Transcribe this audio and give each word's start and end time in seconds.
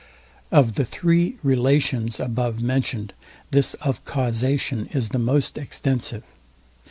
Of 0.51 0.73
the 0.73 0.83
three 0.83 1.35
relations 1.43 2.19
above 2.19 2.59
mentioned 2.59 3.13
this 3.51 3.75
of 3.75 4.03
causation 4.03 4.87
is 4.91 5.09
the 5.09 5.19
most 5.19 5.59
extensive. 5.59 6.23